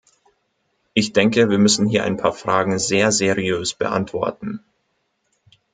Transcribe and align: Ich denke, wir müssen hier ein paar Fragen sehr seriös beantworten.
Ich 0.95 1.13
denke, 1.13 1.51
wir 1.51 1.59
müssen 1.59 1.85
hier 1.85 2.03
ein 2.05 2.17
paar 2.17 2.33
Fragen 2.33 2.79
sehr 2.79 3.11
seriös 3.11 3.75
beantworten. 3.75 4.63